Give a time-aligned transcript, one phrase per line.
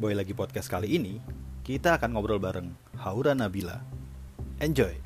[0.00, 1.20] Boy Lagi Podcast kali ini,
[1.60, 2.72] kita akan ngobrol bareng
[3.04, 3.84] Haura Nabila.
[4.56, 4.96] Enjoy!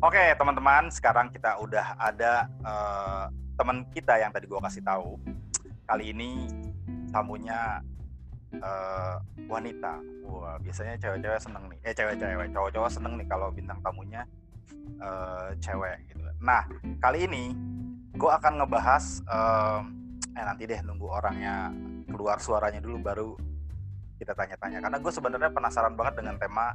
[0.00, 3.24] Oke teman-teman, sekarang kita udah ada eh,
[3.60, 5.20] teman kita yang tadi gua kasih tahu.
[5.84, 6.48] Kali ini
[7.12, 7.84] tamunya
[8.56, 9.14] eh,
[9.44, 10.00] wanita.
[10.24, 11.78] Wah biasanya cewek-cewek seneng nih.
[11.84, 14.24] Eh cewek-cewek, cowok-cowok seneng nih kalau bintang tamunya
[14.98, 16.22] eh, cewek gitu.
[16.42, 16.66] Nah
[16.98, 17.54] kali ini
[18.18, 19.80] gua akan ngebahas eh,
[20.38, 21.74] eh nanti deh nunggu orangnya
[22.06, 23.30] keluar suaranya dulu baru
[24.18, 26.74] kita tanya-tanya karena gue sebenarnya penasaran banget dengan tema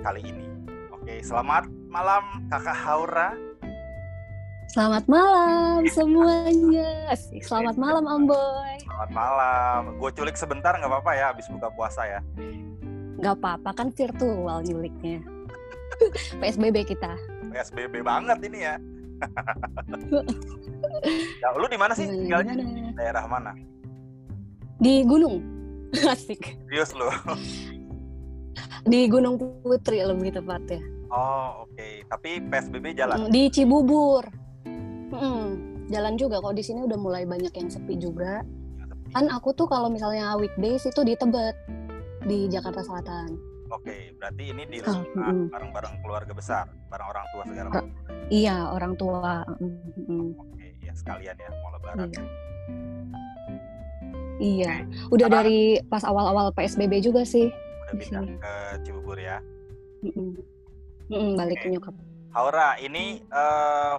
[0.00, 0.48] kali ini.
[0.96, 3.36] Oke, selamat malam Kakak Haura.
[4.72, 7.12] Selamat malam semuanya.
[7.44, 8.74] Selamat malam Om Boy.
[8.82, 9.80] Selamat malam.
[10.00, 12.20] Gue culik sebentar nggak apa-apa ya, habis buka puasa ya.
[13.16, 15.35] Gak apa-apa kan virtual nyuliknya.
[16.40, 17.14] PSBB kita.
[17.52, 18.74] PSBB banget ini ya.
[21.40, 22.52] ya lu di mana sih tinggalnya?
[22.96, 23.56] Daerah mana?
[24.76, 25.40] Di gunung.
[26.12, 26.60] Asik.
[26.68, 27.08] Serius lu?
[28.86, 30.78] Di Gunung Putri lebih tepatnya.
[31.10, 32.06] Oh oke.
[32.12, 33.26] Tapi PSBB jalan.
[33.26, 34.24] Mm, Di Cibubur.
[35.10, 38.42] Mm, Jalan juga kok di sini udah mulai banyak yang sepi juga.
[39.14, 41.54] Kan aku tuh kalau misalnya weekdays itu di Tebet
[42.26, 43.38] di Jakarta Selatan.
[43.66, 45.50] Oke, berarti ini di Ah, rumah mm-mm.
[45.50, 47.86] bareng-bareng keluarga besar, bareng orang tua segala macam.
[48.28, 49.32] Iya, orang tua.
[50.38, 52.06] Oke, ya sekalian ya mau lebaran.
[52.06, 52.22] Iya.
[54.36, 54.72] Iya,
[55.08, 57.48] udah Karena- dari pas awal-awal PSBB juga sih.
[57.48, 58.34] Udah pindah sini.
[58.36, 59.40] ke Cibubur ya.
[61.08, 61.72] Balik ke Oke.
[61.72, 61.94] nyokap.
[62.30, 63.94] Haura, ini eh,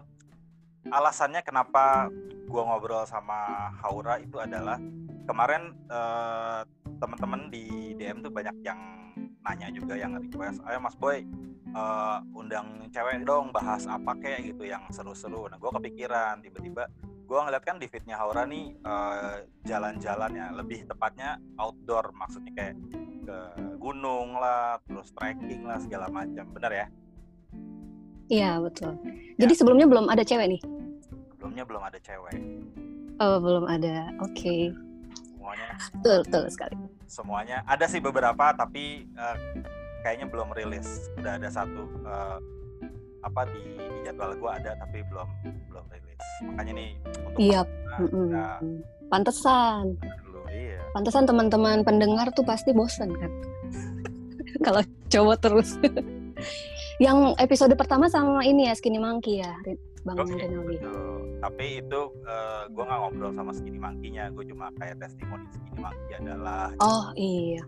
[0.88, 2.08] alasannya kenapa
[2.46, 3.36] gua ngobrol sama
[3.82, 4.78] Haura itu adalah
[5.28, 6.62] kemarin eh,
[6.98, 8.80] teman-teman di DM tuh banyak yang
[9.44, 11.28] nanya juga yang request, ayo Mas Boy
[11.76, 15.52] eh, undang cewek dong bahas apa kayak gitu yang seru-seru.
[15.52, 16.88] Nah, gua kepikiran tiba-tiba
[17.28, 19.36] gua ngeliat kan di fitnya Haura nih eh,
[19.68, 22.76] jalan-jalan ya, lebih tepatnya outdoor maksudnya kayak
[23.28, 23.38] ke
[23.84, 26.48] gunung lah, terus trekking lah segala macam.
[26.56, 26.88] Bener ya?
[28.28, 28.96] Iya betul.
[29.40, 30.62] Jadi sebelumnya belum ada cewek nih?
[31.48, 32.38] sebelumnya belum ada cewek
[33.18, 34.14] Oh belum ada.
[34.22, 34.70] Oke.
[35.48, 36.76] Semuanya Betul betul sekali.
[37.08, 39.36] semuanya ada sih beberapa tapi eh,
[40.02, 42.38] kayaknya belum rilis udah ada satu eh,
[43.20, 45.28] apa di, di jadwal gua ada tapi belum
[45.68, 47.62] belum rilis makanya nih untuk Iya.
[47.98, 48.28] Mm-mm.
[48.30, 48.48] ya,
[49.08, 49.96] Pantesan.
[50.22, 53.32] dulu iya Pantesan teman-teman pendengar tuh pasti bosen kan.
[54.66, 55.80] Kalau cowok terus.
[56.98, 59.54] Yang episode pertama sama ini ya Skinny Monkey ya,
[60.08, 60.80] Bang Oke, Rinaldi.
[60.80, 61.20] betul.
[61.38, 66.12] tapi itu eh, gua nggak ngobrol sama Skinny Monkey-nya gue cuma kayak testimoni Skinny Monkey
[66.16, 67.62] adalah Oh iya.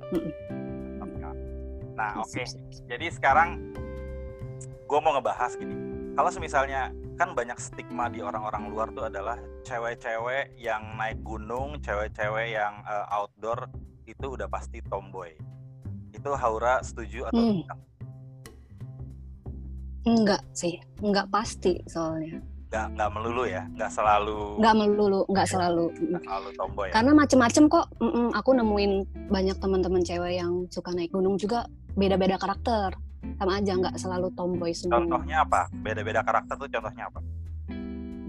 [1.93, 2.85] Nah oke Sip, sip, sip.
[2.87, 3.75] Jadi sekarang
[4.81, 5.75] gue mau ngebahas gini.
[6.15, 6.81] Kalau misalnya
[7.15, 13.05] kan banyak stigma di orang-orang luar tuh adalah cewek-cewek yang naik gunung, cewek-cewek yang eh,
[13.09, 13.67] outdoor
[14.05, 15.35] itu udah pasti tomboy.
[16.09, 17.61] Itu Haura setuju atau Hmm.
[17.61, 17.77] tidak?
[20.07, 22.39] Enggak sih, enggak pasti soalnya.
[22.69, 25.85] Nggak, nggak melulu ya, nggak selalu Enggak melulu, enggak selalu.
[25.89, 26.05] Mm.
[26.13, 26.93] nggak selalu tomboy ya.
[26.93, 27.85] Karena macem-macem kok.
[27.97, 28.91] Mm-mm, aku nemuin
[29.33, 31.65] banyak teman-teman cewek yang suka naik gunung juga
[31.97, 32.93] beda-beda karakter.
[33.41, 35.01] Sama aja nggak selalu tomboy semua.
[35.01, 35.65] Contohnya apa?
[35.81, 37.19] Beda-beda karakter tuh contohnya apa?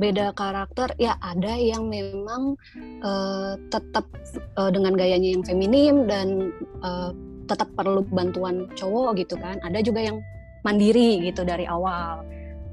[0.01, 2.57] Beda karakter ya ada yang memang
[3.05, 4.09] eh, tetap
[4.57, 6.49] eh, dengan gayanya yang feminim dan
[6.81, 7.11] eh,
[7.45, 9.61] tetap perlu bantuan cowok gitu kan.
[9.61, 10.17] Ada juga yang
[10.63, 12.25] mandiri gitu dari awal.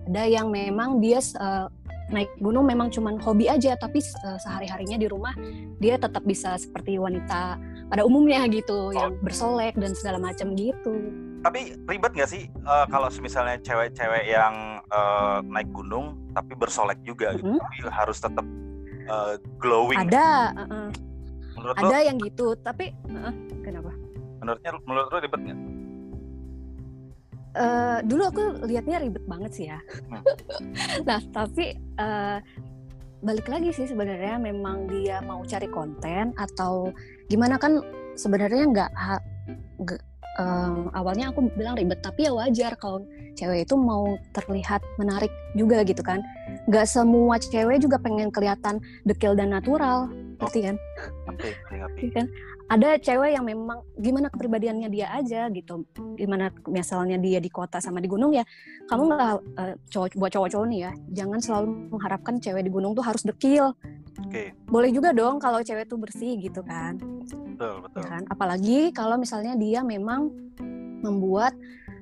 [0.08, 1.68] Ada yang memang dia eh,
[2.08, 5.36] naik gunung memang cuman hobi aja tapi eh, sehari-harinya di rumah
[5.78, 10.96] dia tetap bisa seperti wanita pada umumnya gitu yang bersolek dan segala macam gitu.
[11.44, 17.36] Tapi ribet nggak sih eh, kalau misalnya cewek-cewek yang eh, naik gunung tapi bersolek juga
[17.36, 17.60] gitu, Mhm.
[17.60, 18.46] tapi harus tetap
[19.08, 20.08] eh, glowing.
[20.08, 20.90] Ada eh, eh,
[21.58, 23.92] Menurut lo, ada yang gitu tapi eh, kenapa?
[24.38, 25.60] menurutnya menurut lo ribet nggak?
[27.58, 29.80] Eh, dulu aku lihatnya ribet banget sih ya.
[30.14, 30.22] Hmm.
[31.10, 32.38] nah tapi eh,
[33.26, 36.94] balik lagi sih sebenarnya memang dia mau cari konten atau
[37.26, 37.82] gimana kan
[38.14, 38.92] sebenarnya nggak
[40.38, 43.02] eh, awalnya aku bilang ribet tapi ya wajar kalau
[43.34, 46.22] cewek itu mau terlihat menarik juga gitu kan.
[46.70, 50.76] Nggak semua cewek juga pengen kelihatan dekil dan natural, ngerti kan?
[51.26, 52.02] Ngerti, ngerti, ngerti.
[52.06, 52.28] Iya kan
[52.68, 55.88] ada cewek yang memang gimana kepribadiannya dia aja gitu.
[56.20, 58.44] Gimana misalnya dia di kota sama di gunung ya
[58.92, 60.92] kamu nggak eh, cowok buat cowok-cowok nih ya
[61.24, 63.72] jangan selalu mengharapkan cewek di gunung tuh harus dekil.
[64.18, 67.00] Oke, boleh juga dong kalau cewek tuh bersih gitu kan.
[67.56, 68.02] Betul, betul.
[68.04, 68.24] ya kan?
[68.28, 70.28] Apalagi kalau misalnya dia memang
[71.00, 71.56] membuat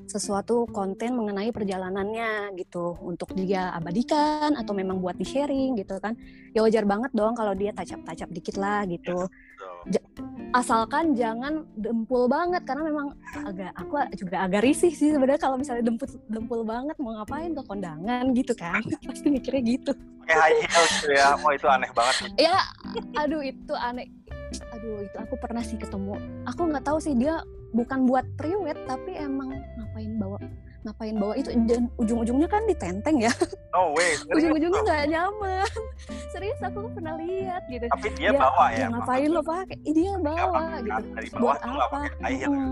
[0.05, 2.97] sesuatu konten mengenai perjalanannya gitu.
[3.01, 6.17] Untuk dia abadikan atau memang buat di sharing gitu kan.
[6.53, 9.27] Ya wajar banget dong kalau dia tacap-tacap dikit lah gitu.
[9.85, 10.34] Betul.
[10.55, 13.11] Asalkan jangan dempul banget karena memang
[13.43, 17.59] agak aku juga agak risih sih sebenarnya kalau misalnya dempul dempul banget mau ngapain ke
[17.61, 19.91] kondangan gitu kan pasti mikirnya gitu
[20.23, 21.27] Kayak high heel gitu ya.
[21.37, 22.15] Oh itu aneh banget.
[22.39, 22.57] ya
[23.13, 24.07] aduh itu aneh
[24.71, 26.15] aduh itu aku pernah sih ketemu
[26.47, 30.39] aku nggak tahu sih dia bukan buat priwet tapi emang ngapain bawa
[30.85, 33.33] ngapain bawa itu dan ujung-ujungnya kan ditenteng ya.
[33.73, 34.13] No way.
[34.37, 35.65] ujung-ujungnya nggak nyaman.
[36.33, 37.89] Serius aku pernah lihat gitu.
[37.89, 38.87] Tapi dia bawa ya.
[38.93, 41.01] ngapain lo pakai Ih, dia bawa pakai gitu.
[41.17, 42.67] Dari bawah buat apa pakai high heel ya?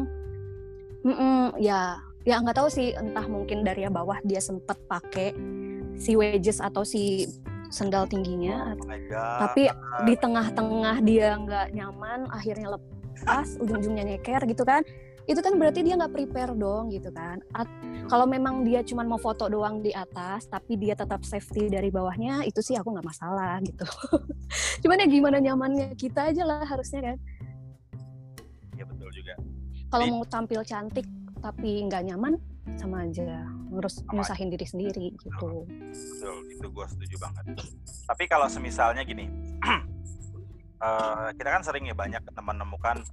[1.57, 1.81] Ya
[2.24, 2.94] ya nggak tahu sih.
[2.94, 5.33] Entah mungkin dari yang bawah dia sempet pakai
[5.98, 7.25] si wedges atau si
[7.74, 8.77] sendal tingginya.
[8.77, 9.66] Oh tapi
[10.06, 14.86] di tengah-tengah dia nggak nyaman akhirnya lepas ujung-ujungnya nyeker gitu kan
[15.24, 17.40] itu kan berarti dia nggak prepare dong gitu kan?
[17.56, 17.72] At-
[18.12, 22.44] kalau memang dia cuma mau foto doang di atas tapi dia tetap safety dari bawahnya
[22.44, 23.88] itu sih aku nggak masalah gitu.
[24.84, 27.18] Cuman ya gimana nyamannya kita aja lah harusnya kan?
[28.75, 29.36] Iya betul juga.
[29.94, 31.06] kalau mau tampil cantik
[31.38, 32.34] tapi nggak nyaman
[32.76, 33.46] sama aja.
[33.69, 35.69] Ngurus nyusahin diri sendiri gitu.
[35.69, 37.44] Betul, itu gue setuju banget.
[38.10, 39.30] Tapi kalau semisalnya gini,
[40.86, 43.06] eh, kita kan sering ya banyak menemukan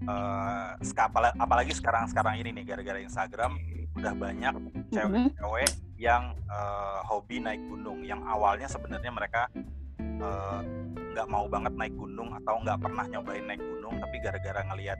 [0.00, 0.68] eh,
[0.98, 3.58] apala- apalagi sekarang-sekarang ini nih gara-gara Instagram
[3.94, 4.92] udah banyak Mhm.
[4.92, 9.50] cewek-cewek yang eh, hobi naik gunung yang awalnya sebenarnya mereka
[9.98, 10.60] eh,
[11.08, 14.98] nggak mau banget naik gunung atau nggak pernah nyobain naik gunung tapi gara-gara ngelihat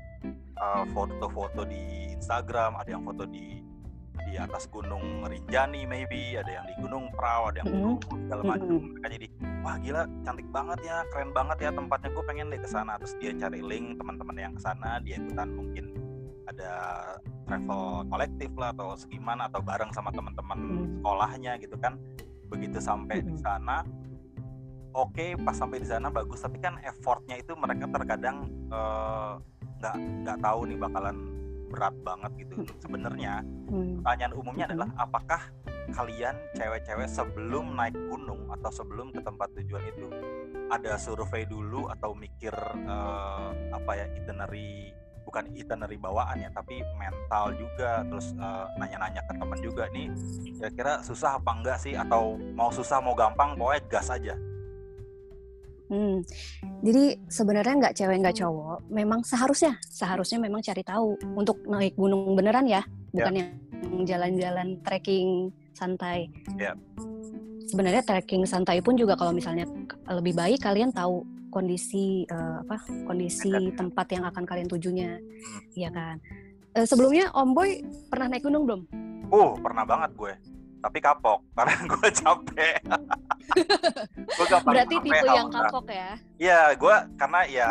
[0.59, 3.63] eh, foto-foto di Instagram ada yang foto di
[4.27, 6.35] di atas gunung Rinjani maybe.
[6.35, 7.77] Ada yang di gunung Prau ada yang Mhm.
[7.77, 8.67] gunung segala macam.
[8.99, 9.27] Mereka jadi
[9.63, 12.09] wah gila cantik banget ya keren banget ya tempatnya.
[12.11, 12.99] Gue pengen deh ke sana.
[12.99, 14.99] Terus dia cari link teman-teman yang ke sana.
[15.03, 15.85] Dia ikutan mungkin
[16.49, 16.73] ada
[17.45, 20.85] travel kolektif lah atau segimana atau bareng sama teman-teman Hmm.
[21.01, 22.01] sekolahnya gitu kan.
[22.49, 23.41] Begitu sampai di Mhm.
[23.45, 23.85] sana
[24.97, 26.41] oke pas sampai di sana bagus.
[26.41, 29.33] Tapi kan effortnya itu mereka terkadang eh,
[29.79, 31.17] nggak nggak tahu nih bakalan
[31.69, 33.45] berat banget gitu sebenarnya.
[33.69, 34.01] Hmm.
[34.01, 34.73] pertanyaan umumnya Mhm.
[34.73, 35.43] adalah apakah
[35.89, 40.09] kalian cewek-cewek sebelum naik gunung atau sebelum ke tempat tujuan itu?
[40.69, 44.93] Ada survei dulu atau mikir eh, apa ya itinerary
[45.29, 49.85] bukan itinerary bawaan ya tapi mental juga terus eh, nanya-nanya ke temen juga.
[49.93, 50.09] Nih
[50.57, 51.93] kira-kira susah apa enggak sih?
[51.93, 54.37] Atau mau susah mau gampang pokoknya gas aja
[55.89, 56.21] Hmm.
[56.85, 62.37] Jadi sebenarnya nggak cewek nggak cowok, memang seharusnya seharusnya memang cari tahu untuk naik gunung
[62.37, 63.49] beneran ya, bukan yang
[64.05, 66.29] jalan-jalan trekking santai.
[66.61, 66.77] Ya.
[67.69, 69.69] Sebenarnya trekking santai pun juga kalau misalnya
[70.09, 73.73] lebih baik kalian tahu kondisi eh, apa kondisi ya.
[73.77, 75.61] tempat yang akan kalian tujunya, Hmm.
[75.73, 76.21] ya kan.
[76.77, 77.81] Eh, sebelumnya Om Boy
[78.13, 78.83] pernah naik gunung belum?
[79.29, 80.33] uh pernah banget gue
[80.79, 82.79] tapi kapok karena gue capek
[84.15, 86.11] gue gampang Berarti capek tipe yang kapok ya.
[86.39, 87.71] Iya, gue karena ya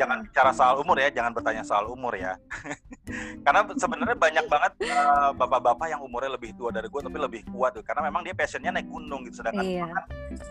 [0.00, 2.34] jangan bicara soal umur ya, jangan bertanya soal umur ya.
[3.40, 7.72] karena sebenarnya banyak banget eh, bapak-bapak yang umurnya lebih tua dari gue tapi lebih kuat
[7.72, 9.40] tuh, karena memang dia passionnya naik gunung gitu.
[9.40, 9.86] Sedangkan Iya.
[9.86, 10.04] kan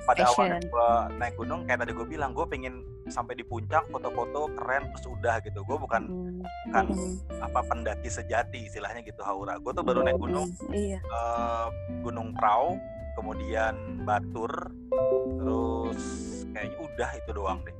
[0.05, 0.71] pada awalnya passion.
[0.71, 2.73] gue naik gunung kayak tadi gue bilang, gue pengen
[3.05, 5.59] sampai di puncak foto-foto keren terus udah gitu.
[5.61, 6.39] Gue bukan Hmm.
[6.65, 7.43] bukan Hmm.
[7.43, 9.59] apa pendaki sejati istilahnya gitu Haura.
[9.59, 10.71] Gue tuh baru naik gunung Hmm.
[10.71, 10.99] Iya.
[11.01, 11.67] eh,
[11.99, 12.79] Gunung Prau,
[13.13, 14.71] kemudian Batur,
[15.35, 16.01] terus
[16.49, 17.75] kayaknya udah itu doang deh.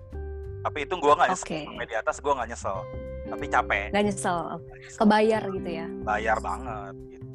[0.62, 1.60] Tapi itu gua nggak nyesel Oke.
[1.64, 2.78] sampai di atas gua nggak nyesel,
[3.26, 4.38] tapi capek, nyesel.
[4.62, 5.00] nggak nyesel.
[5.02, 5.88] kebayar gitu ya.
[6.06, 7.26] bayar banget gitu.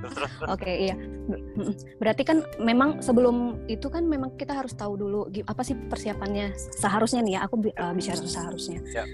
[0.00, 0.96] Terus terus, terus Oke, iya.
[1.28, 5.76] Ber- mm, Berarti kan memang sebelum itu kan memang kita harus tahu dulu apa sih
[5.76, 7.40] persiapannya seharusnya nih ya.
[7.44, 8.80] Aku uh, bicara seharusnya.
[8.88, 9.04] Ya.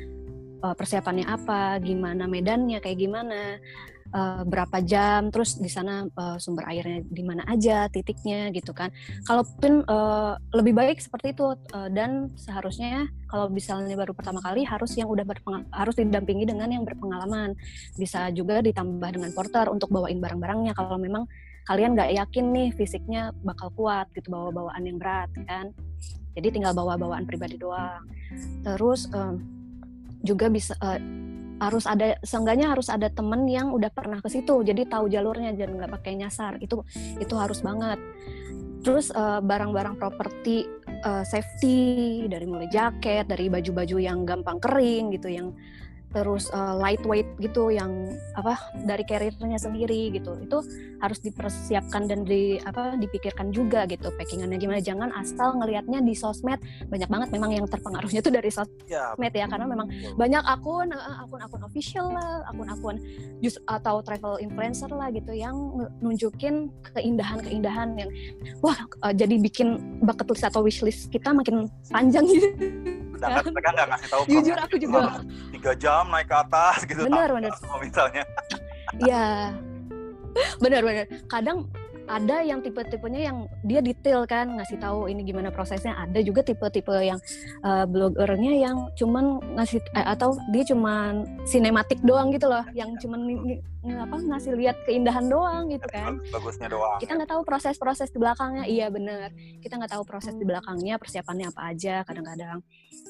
[0.67, 3.63] Uh, persiapannya apa, gimana medannya, kayak gimana,
[4.11, 8.91] uh, berapa jam, terus di sana uh, sumber airnya di mana aja, titiknya gitu kan.
[9.23, 14.91] Kalaupun uh, lebih baik seperti itu uh, dan seharusnya kalau misalnya baru pertama kali harus
[14.99, 15.23] yang udah
[15.71, 17.55] harus didampingi dengan yang berpengalaman.
[17.95, 20.75] Bisa juga ditambah dengan porter untuk bawain barang-barangnya.
[20.75, 21.31] Kalau memang
[21.71, 25.71] kalian nggak yakin nih fisiknya bakal kuat gitu bawa bawaan yang berat kan.
[26.35, 28.05] Jadi tinggal bawa bawaan pribadi doang.
[28.61, 29.56] Terus em,
[30.27, 30.99] juga bisa eh,
[31.57, 35.81] harus ada seenggaknya harus ada temen yang udah pernah ke situ jadi tahu jalurnya dan
[35.81, 36.83] nggak pakai nyasar itu
[37.23, 37.97] itu harus banget.
[38.83, 45.31] Terus eh, barang-barang properti eh, safety dari mulai jaket dari baju-baju yang gampang kering gitu
[45.31, 45.55] yang
[46.17, 48.57] terus uh, lightweight gitu yang apa
[48.89, 50.33] dari karirnya sendiri gitu.
[50.41, 50.65] Itu
[51.05, 54.81] harus dipersiapkan dan di apa dipikirkan juga gitu packingannya gimana.
[54.81, 56.57] Jangan asal ngelihatnya di sosmed.
[56.89, 61.63] Banyak banget memang yang terpengaruhnya tuh dari sosmed ya, ya karena memang banyak akun akun-akun
[61.69, 62.97] official lah akun-akun
[63.45, 65.55] just atau travel influencer lah gitu yang
[66.01, 68.11] nunjukin keindahan-keindahan yang
[68.65, 72.49] wah uh, jadi bikin bucket list atau wishlist kita makin panjang gitu
[73.17, 73.53] sedangkan kan?
[73.53, 75.01] mereka nggak ngasih tahu jujur aku juga
[75.53, 77.53] tiga jam naik ke atas gitu benar benar.
[77.83, 78.25] misalnya.
[78.97, 79.53] Iya.
[80.61, 81.07] Benar benar.
[81.33, 81.69] Kadang
[82.07, 85.99] ada yang tipe-tipenya yang dia detail kan ngasih tahu ini gimana prosesnya.
[85.99, 87.19] Ada juga tipe-tipe yang
[87.67, 93.27] uh, blogernya yang cuman ngasih eh, atau dia cuman sinematik doang gitu loh yang cuman
[93.95, 96.19] apa ngasih lihat keindahan doang gitu kan.
[96.35, 96.99] bagusnya doang.
[96.99, 98.65] Kita nggak tahu proses-proses di belakangnya.
[98.67, 99.31] Iya bener
[99.63, 102.59] kita nggak tahu proses di belakangnya persiapannya apa aja kadang-kadang.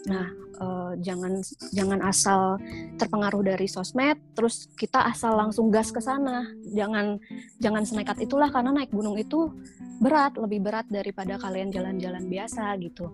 [0.09, 0.27] Nah
[0.61, 1.41] uh, jangan
[1.73, 2.61] jangan asal
[3.01, 6.49] terpengaruh dari sosmed terus kita asal langsung gas ke sana.
[6.73, 7.21] Jangan
[7.61, 9.53] jangan senekat itulah karena naik gunung itu
[10.01, 13.13] berat lebih berat daripada kalian jalan-jalan biasa gitu.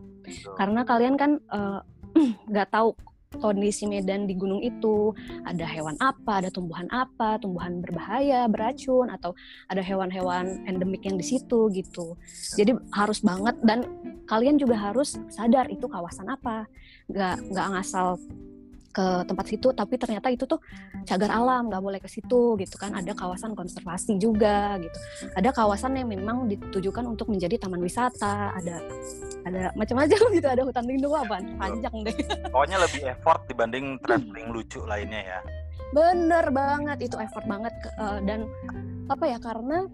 [0.59, 1.39] Karena kalian kan
[2.51, 2.95] nggak uh, tahu
[3.41, 5.17] kondisi medan di gunung itu
[5.49, 9.33] ada hewan apa, ada tumbuhan apa, tumbuhan berbahaya, beracun atau
[9.69, 12.17] ada hewan-hewan endemik yang di situ gitu.
[12.59, 13.89] Jadi harus banget dan
[14.29, 16.69] kalian juga harus sadar itu kawasan apa.
[17.11, 18.17] Gak nggak ngasal
[18.93, 20.61] ke tempat situ tapi ternyata itu tuh
[21.09, 24.99] cagar alam nggak boleh ke situ gitu kan ada kawasan konservasi juga gitu
[25.33, 28.85] ada kawasan yang memang ditujukan untuk menjadi taman wisata ada
[29.43, 32.17] ada macam-macam gitu ada hutan lindung apa panjang deh.
[32.55, 35.39] Pokoknya lebih effort dibanding traveling lucu lainnya ya.
[35.93, 38.49] Bener banget itu effort banget uh, dan
[39.11, 39.91] apa ya karena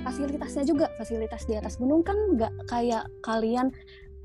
[0.00, 3.68] fasilitasnya juga fasilitas di atas gunung kan nggak kayak kalian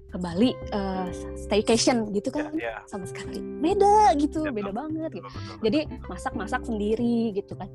[0.10, 2.88] ke Bali uh, staycation gitu kan yeah, yeah.
[2.88, 3.44] sama sekali.
[3.60, 4.80] Beda gitu yeah, beda betul.
[4.80, 5.30] banget gitu.
[5.60, 7.68] Jadi masak-masak sendiri gitu kan.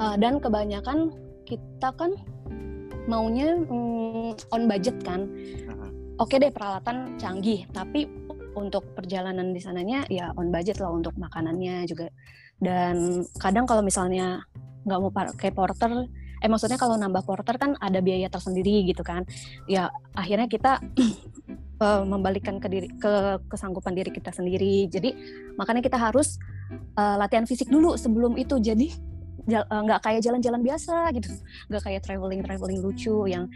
[0.00, 1.12] Uh, dan kebanyakan
[1.44, 2.14] kita kan
[3.10, 5.26] maunya mm, on budget kan
[6.20, 7.64] oke deh peralatan canggih.
[7.72, 8.04] Tapi
[8.54, 12.12] untuk perjalanan di sananya ya on budget lah untuk makanannya juga.
[12.60, 14.44] Dan kadang kalau misalnya
[14.84, 16.08] nggak mau pakai porter
[16.40, 19.24] eh maksudnya kalau nambah porter kan ada biaya tersendiri gitu kan.
[19.68, 20.80] Ya akhirnya kita
[21.84, 24.88] uh, membalikkan ke diri ke kesanggupan diri kita sendiri.
[24.88, 25.12] Jadi
[25.60, 26.40] makanya kita harus
[26.96, 28.56] uh, latihan fisik dulu sebelum itu.
[28.56, 29.09] Jadi eh,
[29.46, 31.30] nggak kayak jalan-jalan biasa gitu.
[31.70, 33.46] Nggak kayak traveling traveling lucu yang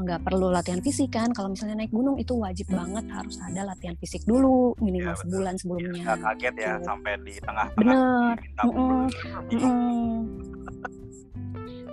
[0.00, 1.30] nggak perlu latihan fisik kan.
[1.32, 5.54] Kalau misalnya naik gunung itu wajib banget harus ada latihan fisik dulu minimal ya, sebulan
[5.60, 6.02] sebelumnya.
[6.02, 6.86] Ya, kaget ya gitu.
[6.88, 9.04] sampai di tengah, -tengah bener mm -mm.
[9.52, 10.94] Mm -mm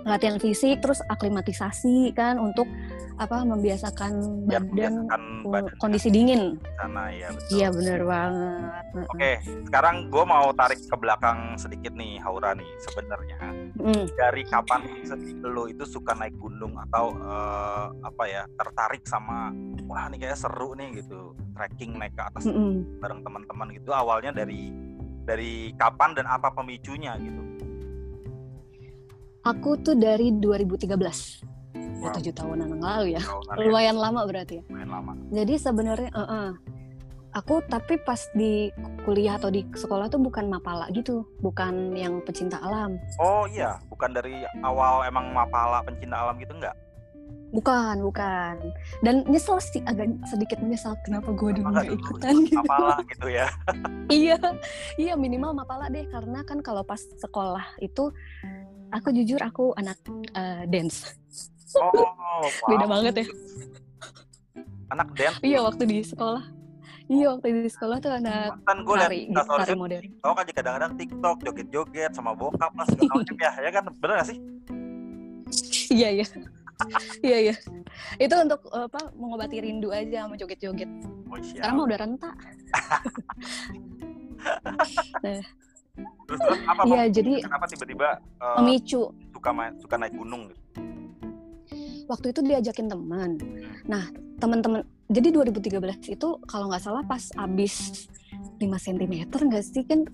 [0.02, 2.66] latihan fisik terus aklimatisasi kan untuk
[3.20, 5.06] apa membiasakan ya, badan,
[5.46, 6.58] badan kondisi dingin.
[6.80, 7.54] sana ya betul.
[7.54, 8.84] Iya benar banget.
[9.14, 9.30] Oke
[9.70, 13.38] sekarang gue mau tarik ke belakang sedikit nih Haura nih sebenarnya.
[13.82, 14.04] Mm.
[14.14, 14.84] dari kapan
[15.42, 19.50] lo itu suka naik gunung atau uh, apa ya tertarik sama
[19.88, 22.72] wah nih kayak seru nih gitu trekking naik ke atas mm -mm.
[23.02, 24.70] bareng teman-teman gitu awalnya dari
[25.26, 27.42] dari kapan dan apa pemicunya gitu
[29.42, 30.86] Aku tuh dari 2013.
[30.86, 32.14] Ya, wow.
[32.14, 33.22] tujuh tahunan yang lalu ya.
[33.22, 33.58] ya.
[33.58, 34.64] Lumayan lama berarti ya.
[34.70, 35.12] Lumayan lama.
[35.34, 36.48] Jadi sebenarnya uh -uh,
[37.34, 38.70] aku tapi pas di
[39.02, 43.02] kuliah atau di sekolah tuh bukan mapala gitu, bukan yang pecinta alam.
[43.18, 46.78] Oh iya, bukan dari awal emang mapala pencinta alam gitu enggak?
[47.52, 48.56] Bukan, bukan.
[49.04, 52.56] Dan nyesel sih, agak sedikit menyesal kenapa gue dulu gak ikutan gitu.
[52.64, 53.46] Mapala gitu ya.
[54.08, 54.40] iya,
[54.96, 58.08] iya minimal mapala deh karena kan kalau pas sekolah itu
[58.92, 59.98] aku jujur aku anak
[60.36, 61.16] uh, dance.
[61.74, 62.44] Oh, wow.
[62.68, 63.26] beda banget ya.
[64.92, 65.40] Anak dance?
[65.40, 66.44] Iya waktu di sekolah.
[67.08, 69.10] Iya waktu di sekolah tuh anak kan gue liat
[69.44, 70.04] tari modern.
[70.20, 74.28] Tau kan kadang-kadang TikTok joget-joget sama bokap lah segala macam ya, ya kan bener gak
[74.28, 74.38] sih?
[75.92, 76.26] Iya iya.
[77.22, 77.54] Iya iya.
[78.18, 80.90] Itu untuk apa mengobati rindu aja sama joget-joget.
[81.30, 82.30] Oh, Sekarang mah udah renta.
[85.22, 85.38] nah,
[86.32, 88.08] terus terus apa Iya, jadi kenapa tiba-tiba
[88.40, 89.12] uh, memicu.
[89.36, 90.60] suka main, suka naik gunung gitu?
[92.08, 93.30] Waktu itu diajakin teman.
[93.36, 93.72] Hmm.
[93.84, 94.04] Nah,
[94.40, 94.80] teman-teman
[95.12, 98.08] jadi 2013 itu kalau nggak salah pas abis
[98.56, 100.08] 5 cm nggak sih kan?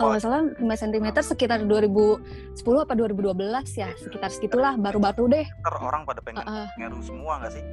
[0.00, 3.36] Kalau nggak salah 5 cm sekitar 2010 apa 2012
[3.76, 5.46] ya sekitar segitulah baru-baru deh.
[5.68, 7.64] Orang pada pengen uh, ngeru semua nggak sih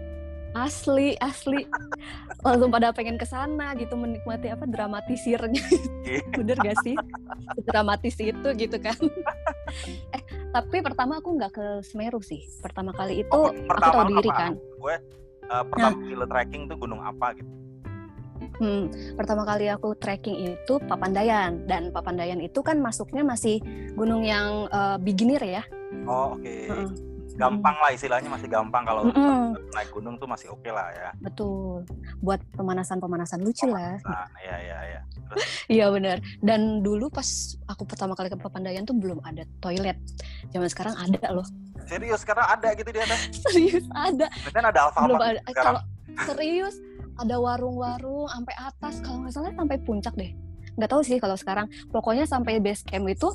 [0.55, 1.67] asli asli
[2.45, 5.63] langsung pada pengen ke sana gitu menikmati apa dramatisirnya
[6.07, 6.21] iya.
[6.31, 6.95] bener gak sih
[7.67, 8.97] dramatis itu gitu kan
[10.15, 10.21] eh
[10.55, 14.53] tapi pertama aku nggak ke Semeru sih pertama kali itu oh, aku tahu diri kan
[14.55, 14.95] gue
[15.51, 16.01] uh, pertama nah.
[16.01, 17.51] kali trekking tuh gunung apa gitu
[18.57, 23.61] Hmm, pertama kali aku trekking itu Papandayan dan Papandayan itu kan masuknya masih
[23.93, 25.63] gunung yang uh, beginner ya.
[26.05, 26.45] Oh oke.
[26.45, 26.69] Okay.
[26.69, 27.06] Uh -uh.
[27.37, 29.53] Gampang lah istilahnya masih gampang kalau uh -uh.
[29.77, 31.09] naik gunung tuh masih oke okay lah ya.
[31.21, 31.85] Betul.
[32.19, 34.25] Buat pemanasan-pemanasan lucu pemanasan, lah.
[34.41, 35.01] Iya iya iya.
[35.77, 36.17] Iya benar.
[36.41, 37.27] Dan dulu pas
[37.69, 39.95] aku pertama kali ke Papandayan tuh belum ada toilet.
[40.49, 41.45] Zaman sekarang ada loh.
[41.85, 43.19] Serius sekarang ada gitu di atas?
[43.45, 44.27] Serius ada.
[44.49, 45.07] Kan ada Alfamart.
[45.07, 45.41] Belum ada.
[45.53, 45.81] Kalau
[46.25, 46.81] serius
[47.17, 50.33] ada warung-warung sampai atas kalau nggak salah sampai puncak deh
[50.77, 53.33] nggak tahu sih kalau sekarang pokoknya sampai base camp itu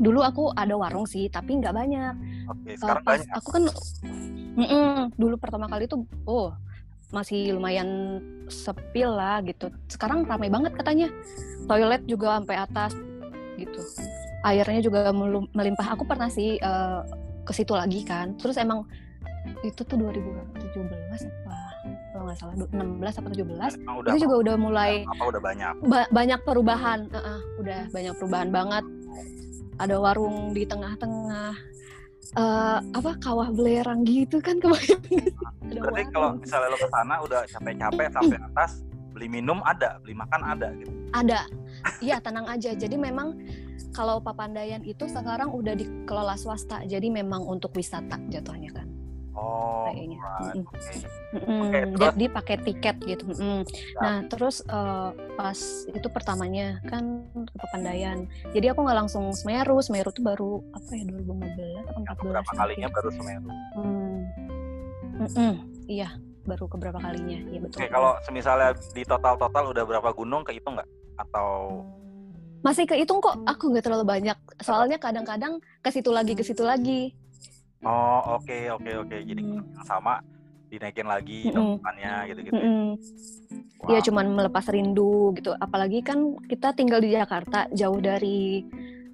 [0.00, 2.14] dulu aku ada warung sih tapi nggak banyak.
[2.48, 3.36] Oke, sekarang pas banyak.
[3.36, 3.62] aku kan
[4.56, 6.56] mm -mm, dulu pertama kali tuh oh
[7.12, 9.68] masih lumayan sepi lah gitu.
[9.92, 11.12] Sekarang ramai banget katanya.
[11.68, 12.92] Toilet juga sampai atas
[13.60, 13.82] gitu.
[14.42, 15.12] Airnya juga
[15.52, 15.92] melimpah.
[15.94, 17.04] Aku pernah sih uh,
[17.44, 18.34] ke situ lagi kan.
[18.40, 18.88] Terus emang
[19.60, 21.58] itu tuh 2017 apa
[22.12, 22.76] kalau nggak salah 16
[23.08, 25.72] atau 17 nah, udah, itu juga udah mulai apa udah banyak?
[25.88, 27.08] ba banyak perubahan.
[27.08, 28.84] Uh -uh, udah banyak perubahan banget
[29.80, 31.56] ada warung di tengah-tengah
[32.36, 35.00] uh, apa kawah belerang gitu kan kebayang
[35.72, 40.40] berarti kalau misalnya lo ke sana udah capek-capek sampai atas beli minum ada beli makan
[40.46, 40.92] ada gitu.
[41.10, 41.46] Ada.
[41.98, 42.70] Iya tenang aja.
[42.78, 43.34] Jadi memang
[43.90, 46.86] kalau Papandayan itu sekarang udah dikelola swasta.
[46.86, 48.89] Jadi memang untuk wisata jatuhnya kan
[49.40, 50.18] Oh, kayaknya.
[50.20, 50.54] Right.
[50.54, 50.64] Mm
[51.30, 51.46] Okay.
[51.46, 52.14] Mm okay, terus?
[52.18, 53.24] Dia, pakai tiket gitu.
[53.32, 53.62] Mm.
[53.64, 54.00] Ya.
[54.02, 58.28] Nah, terus uh, pas itu pertamanya kan ke Pepandayan.
[58.52, 59.80] Jadi aku nggak langsung Semeru.
[59.80, 62.34] Semeru tuh baru apa ya 2015 atau 14.
[62.34, 63.50] Berapa kalinya baru Semeru?
[63.78, 64.18] Hmm.
[65.20, 65.52] Mm -mm.
[65.90, 66.08] Iya,
[66.44, 67.38] baru ke berapa kalinya.
[67.48, 67.78] Iya betul.
[67.78, 70.88] Oke, okay, kalau semisalnya di total-total udah berapa gunung ke itu nggak?
[71.20, 71.80] Atau
[72.60, 77.16] masih kehitung kok aku nggak terlalu banyak soalnya kadang-kadang ke situ lagi ke situ lagi
[77.80, 79.08] Oh oke okay, oke okay, oke.
[79.08, 79.20] Okay.
[79.24, 79.52] Jadi hmm.
[79.76, 80.20] yang sama
[80.70, 81.82] dinaikin lagi mm
[82.30, 82.54] gitu-gitu.
[82.54, 82.88] Mm -hmm.
[83.80, 83.96] Wow.
[83.96, 85.56] Ya cuman melepas rindu gitu.
[85.56, 88.62] Apalagi kan kita tinggal di Jakarta jauh dari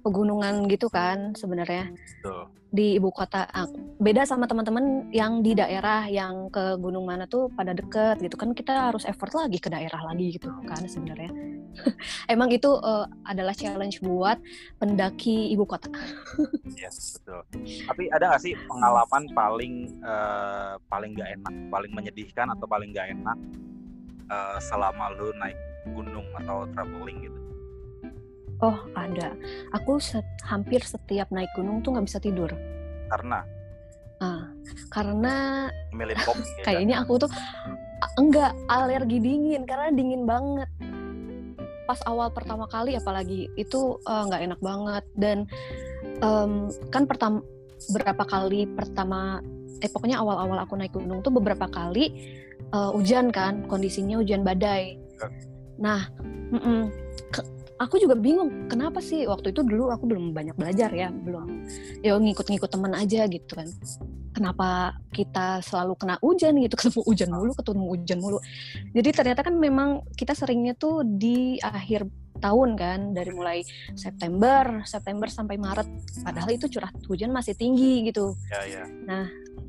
[0.07, 1.91] pegunungan gitu kan sebenarnya.
[1.91, 2.47] Betul.
[2.67, 3.67] Di ibu kota ah,
[3.99, 8.51] beda sama teman-teman yang di daerah yang ke gunung mana tuh pada deket gitu kan
[8.51, 11.31] kita harus effort lagi ke daerah lagi gitu kan sebenarnya.
[12.33, 14.39] Emang itu uh, adalah challenge buat
[14.79, 15.91] pendaki ibu kota.
[16.77, 17.41] Yes betul.
[17.89, 19.73] Tapi ada nggak sih pengalaman paling
[20.05, 23.37] uh, paling gak enak paling menyedihkan atau paling gak enak
[24.29, 25.57] uh, selama lu naik
[25.95, 27.46] gunung atau traveling gitu
[28.61, 29.37] Oh ada.
[29.77, 32.49] Aku set, hampir setiap naik gunung tuh nggak bisa tidur.
[33.13, 33.45] Karena?
[34.17, 34.49] Ah,
[34.89, 35.35] karena.
[35.97, 36.13] Ya,
[36.61, 37.31] kayaknya aku tuh
[38.21, 40.69] enggak alergi dingin karena dingin banget.
[41.89, 45.37] Pas awal pertama kali apalagi itu eh, nggak uh, enak banget dan
[46.21, 47.41] um, kan pertama
[47.89, 49.41] berapa kali pertama
[49.81, 52.37] eh pokoknya awal-awal aku naik gunung tuh beberapa kali
[52.73, 54.97] uh, hujan kan kondisinya hujan badai.
[55.77, 56.09] Nah,
[56.53, 56.81] mm -mm,
[57.77, 59.25] aku juga bingung kenapa sih?
[59.29, 61.69] Waktu itu dulu aku belum banyak belajar ya belum.
[62.01, 63.69] Ya ngikut-ngikut teman aja gitu kan.
[64.33, 66.75] Kenapa kita selalu kena hujan gitu?
[66.81, 68.37] Ketemu hujan mulu ketemu hujan mulu.
[68.93, 72.05] Jadi ternyata kan memang kita seringnya tuh di akhir
[72.37, 73.65] tahun kan dari mulai
[73.97, 75.87] September September sampai Maret.
[76.21, 78.37] Padahal itu curah hujan masih tinggi gitu.
[78.53, 78.83] Ya, ya.
[79.05, 79.25] nah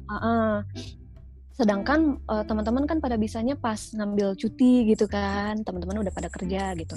[0.09, 0.53] uh -uh.
[1.59, 5.65] sedangkan uh, teman-teman kan pada bisanya pas ngambil cuti gitu kan.
[5.65, 6.95] Teman-teman udah pada kerja gitu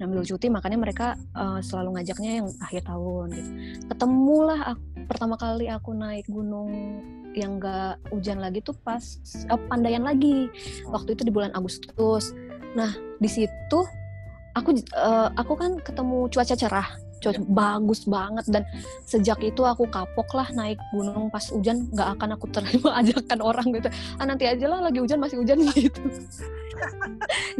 [0.00, 3.50] ngambil cuti makanya mereka uh, selalu ngajaknya yang akhir tahun gitu.
[3.92, 6.72] Ketemulah aku, pertama kali aku naik gunung
[7.36, 9.04] yang gak hujan lagi tuh pas
[9.52, 10.48] uh, Pandayan lagi.
[10.88, 12.32] Waktu itu di bulan Agustus.
[12.72, 13.78] Nah di situ
[14.56, 16.88] aku uh, aku kan ketemu cuaca cerah
[17.20, 17.46] cuaca iya.
[17.46, 18.44] bagus banget.
[18.48, 18.62] Dan
[19.04, 23.68] sejak itu aku kapok lah naik gunung pas hujan nggak akan aku terima ajakan orang
[23.76, 23.88] gitu.
[24.16, 26.00] Ah nanti aja lah lagi hujan masih hujan gitu.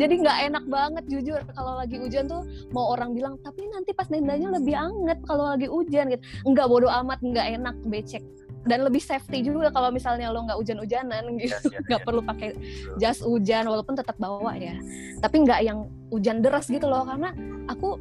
[0.01, 1.41] Jadi nggak enak banget jujur.
[1.53, 2.43] Kalau lagi hujan tuh
[2.73, 6.23] mau orang bilang tapi nanti pas nendanya lebih anget kalau lagi hujan gitu.
[6.49, 8.25] Nggak bodoh amat nggak enak becek.
[8.61, 11.57] Dan lebih safety juga kalau misalnya lo nggak hujan-hujanan gitu.
[11.73, 12.53] nggak yes, yes, perlu pakai
[13.01, 14.77] jas hujan walaupun tetap bawa ya.
[15.21, 17.33] Tapi nggak yang hujan deras gitu loh karena
[17.73, 17.97] aku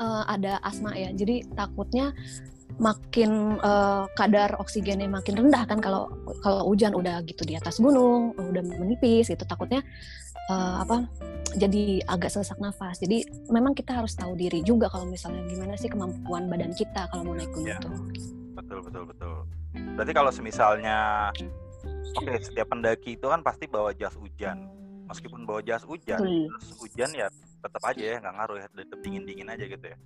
[0.00, 1.10] uh, ada asma ya.
[1.12, 2.14] Jadi takutnya
[2.78, 6.06] makin uh, kadar oksigennya makin rendah kan kalau
[6.46, 9.42] kalau hujan udah gitu di atas gunung udah menipis gitu.
[9.44, 9.82] Takutnya
[10.50, 11.06] uh, apa
[11.58, 13.02] jadi agak sesak nafas.
[13.02, 17.26] Jadi memang kita harus tahu diri juga kalau misalnya gimana sih kemampuan badan kita kalau
[17.26, 17.82] mau naik gunung ya.
[17.82, 17.94] tuh.
[18.54, 19.36] Betul betul betul.
[19.98, 21.30] Berarti kalau semisalnya
[22.14, 24.70] oke okay, setiap pendaki itu kan pasti bawa jas hujan.
[25.08, 29.22] Meskipun bawa jas hujan terus hujan ya tetap aja ya nggak ngaruh ya tetap dingin
[29.26, 29.98] dingin aja gitu ya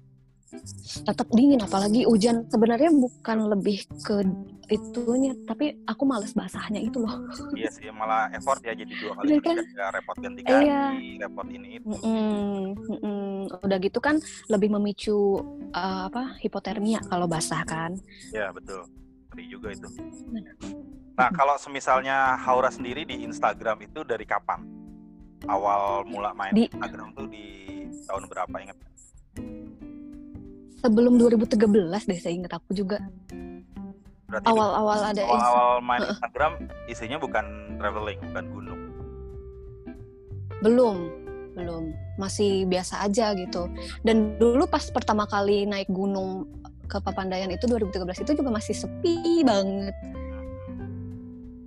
[1.08, 4.20] tetap dingin apalagi hujan sebenarnya bukan lebih ke
[4.68, 7.24] itunya tapi aku males basahnya itu loh
[7.56, 9.56] iya sih malah effort ya jadi dua kali Iya kan?
[9.64, 10.82] ya repot ganti kaki Iya.
[11.24, 13.64] repot ini itu Mm-mm, mm-mm.
[13.64, 14.20] udah gitu kan
[14.52, 15.40] lebih memicu
[15.72, 17.96] uh, apa hipotermia kalau basah kan
[18.28, 18.84] ya betul
[19.32, 19.88] ngeri juga itu
[20.28, 20.52] Benar.
[21.16, 24.68] nah kalau semisalnya Haura sendiri di Instagram itu dari kapan
[25.46, 27.44] awal mula main Di- Instagram tuh di
[28.06, 28.78] tahun berapa inget
[30.82, 32.98] sebelum 2013 deh saya ingat aku juga.
[34.26, 36.52] Berarti awal-awal ada awal-awal main Instagram
[36.90, 38.80] isinya bukan traveling bukan gunung.
[40.60, 40.96] Belum
[41.52, 41.84] belum.
[42.16, 43.68] Masih biasa aja gitu.
[44.02, 46.48] Dan dulu pas pertama kali naik gunung
[46.88, 49.94] ke Papandayan itu 2013 itu juga masih sepi banget.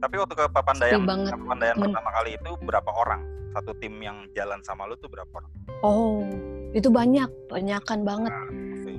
[0.01, 1.31] Tapi waktu ke Papandayan Sepi banget.
[1.37, 3.21] Papandayan Men- pertama kali itu berapa orang
[3.55, 5.51] satu tim yang jalan sama lu tuh berapa orang?
[5.79, 6.27] Oh
[6.75, 8.33] itu banyak banyakan banget.
[8.35, 8.93] Oke.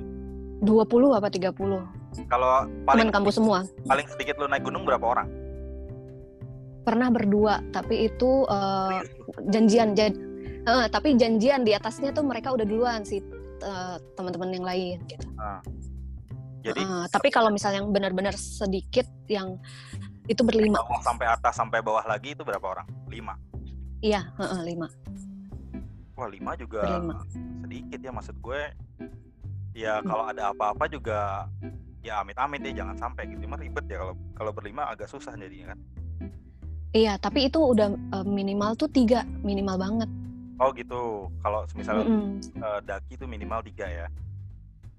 [0.65, 1.53] 20 apa 30
[2.25, 3.61] kalau paling teman kampus semua.
[3.85, 5.29] paling sedikit lu naik gunung berapa orang?
[6.81, 8.97] Pernah berdua tapi itu uh,
[9.53, 10.17] janjian jad,
[10.65, 13.21] eh, tapi janjian di atasnya tuh mereka udah duluan sih
[13.61, 15.27] eh, teman-teman yang lain gitu.
[16.65, 19.61] jadi Eh, tapi kalau misalnya yang benar-benar sedikit yang
[20.25, 22.87] itu berlima, bawah sampai atas sampai bawah lagi itu berapa orang?
[23.07, 23.35] Lima
[24.01, 24.87] iya eh, lima
[26.17, 27.15] wah lima juga berlima.
[27.61, 28.61] sedikit ya maksud gue
[29.77, 31.45] ya kalau ada apa-apa juga
[32.01, 35.73] ya amit-amit ya jangan sampai gitu mah ribet ya kalau kalau berlima agak susah jadinya
[35.75, 35.81] kan
[36.95, 40.09] Iya, tapi itu udah eh, minimal tuh tiga minimal banget.
[40.57, 42.41] oh gitu kalau misalnya Mm-mm.
[42.57, 44.07] eh, daki itu minimal tiga ya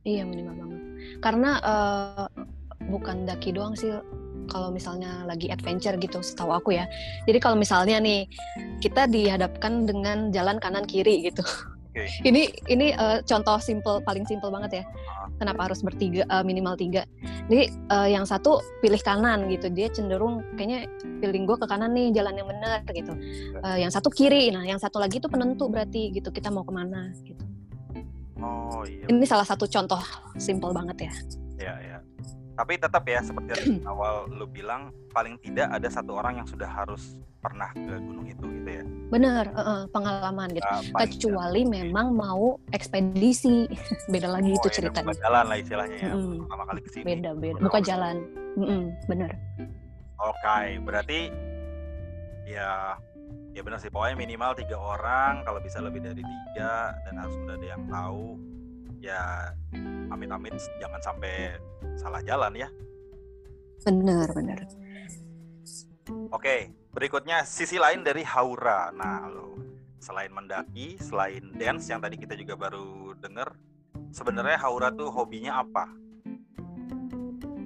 [0.07, 0.81] Iya minimal banget.
[1.19, 2.27] Karena eh,
[2.87, 3.91] bukan daki doang sih.
[4.49, 6.89] Kalau misalnya lagi adventure gitu, setahu aku ya.
[7.29, 8.25] Jadi kalau misalnya nih
[8.81, 11.45] kita dihadapkan dengan jalan kanan kiri gitu.
[11.45, 12.05] Oke.
[12.29, 14.85] ini ini eh, contoh simple paling simple banget ya.
[15.39, 17.03] Kenapa harus bertiga eh, minimal tiga?
[17.51, 19.69] Jadi eh, yang satu pilih kanan gitu.
[19.71, 20.89] Dia cenderung kayaknya
[21.21, 23.13] feeling gue ke kanan nih jalan yang benar gitu.
[23.63, 24.51] Eh, yang satu kiri.
[24.55, 26.33] Nah yang satu lagi itu penentu berarti gitu.
[26.33, 27.45] Kita mau ke mana gitu.
[28.39, 29.99] oh iya Ini salah satu contoh
[30.39, 31.13] simple banget ya.
[31.59, 31.99] ya ya
[32.59, 36.67] tapi tetap ya seperti yang awal lu bilang paling tidak ada satu orang yang sudah
[36.67, 40.69] harus pernah ke gunung itu gitu ya Bener, eh, pengalaman gitu.
[40.93, 41.73] Paling Kecuali tidak.
[41.81, 43.65] memang mau ekspedisi,
[44.13, 45.07] beda lagi Oh, itu ya, ceritanya.
[45.09, 46.39] buka jalan lah istilahnya ya Mm-mm.
[46.45, 47.57] pertama kali ke sini Beda, beda.
[47.57, 48.17] Buka Buka jalan.
[48.21, 49.31] jalan, Mm-mm, bener.
[50.19, 51.21] Oke, berarti
[52.45, 52.99] ya
[53.55, 56.75] ya benar sih pokoknya minimal tiga orang kalau bisa lebih dari tiga
[57.07, 58.37] dan harus udah ada yang tahu
[58.99, 59.55] ya
[60.11, 61.59] amit-amit jangan sampai
[61.99, 62.69] salah jalan ya.
[63.87, 64.59] Bener, bener.
[66.33, 68.91] Oke, berikutnya sisi lain dari Haura.
[68.93, 69.55] Nah, lo
[69.99, 73.55] selain mendaki, selain dance yang tadi kita juga baru dengar,
[74.15, 75.85] sebenarnya Haura tuh hobinya apa?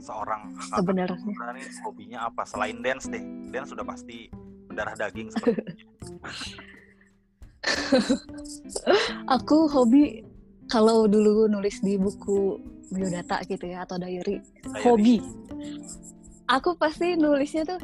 [0.03, 1.14] Seorang Sebenarnya.
[1.14, 3.23] Haura nih hobinya apa selain dance deh?
[3.53, 4.27] Dance sudah pasti
[4.66, 5.85] mendarah daging seperti
[9.38, 10.25] Aku hobi
[10.73, 12.57] kalau dulu nulis di buku
[12.89, 14.81] biodata gitu ya atau diary, Diary.
[14.81, 15.17] hobi.
[16.49, 17.81] Aku pasti nulisnya tuh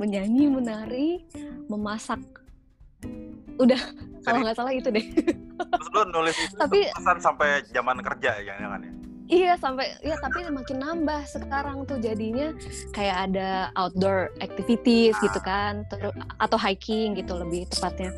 [0.00, 1.08] menyanyi, menari,
[1.68, 2.20] memasak.
[3.60, 3.80] Udah,
[4.24, 5.04] kalau nggak salah itu deh.
[5.60, 8.92] Terus lu nulis itu Tapi- pesan sampai zaman kerja ya jangan ya?
[9.30, 12.50] Iya sampai ya tapi makin nambah sekarang tuh jadinya
[12.90, 16.10] kayak ada outdoor activities gitu kan terus
[16.42, 18.10] atau hiking gitu lebih tepatnya.